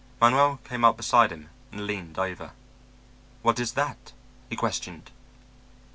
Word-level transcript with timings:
Manuel 0.19 0.57
came 0.63 0.83
up 0.83 0.97
beside 0.97 1.31
him 1.31 1.51
and 1.71 1.85
leaned 1.85 2.17
over. 2.17 2.53
"What 3.43 3.59
is 3.59 3.73
that?" 3.73 4.13
he 4.49 4.55
questioned. 4.55 5.11